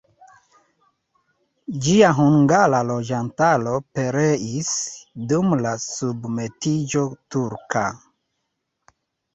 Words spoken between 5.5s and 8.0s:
la submetiĝo turka.